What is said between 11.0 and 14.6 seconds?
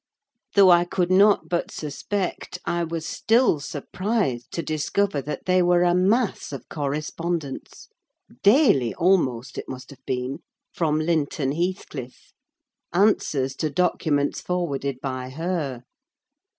Linton Heathcliff: answers to documents